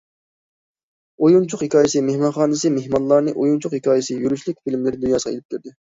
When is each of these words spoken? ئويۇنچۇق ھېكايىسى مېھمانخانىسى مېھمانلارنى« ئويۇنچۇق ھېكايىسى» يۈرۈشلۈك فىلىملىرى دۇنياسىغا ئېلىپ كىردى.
ئويۇنچۇق 1.25 1.63
ھېكايىسى 1.65 2.01
مېھمانخانىسى 2.07 2.71
مېھمانلارنى« 2.79 3.35
ئويۇنچۇق 3.37 3.77
ھېكايىسى» 3.79 4.19
يۈرۈشلۈك 4.25 4.59
فىلىملىرى 4.65 5.01
دۇنياسىغا 5.05 5.35
ئېلىپ 5.37 5.57
كىردى. 5.57 5.77